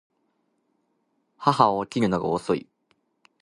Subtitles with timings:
[1.37, 2.65] 母は起きるのが遅い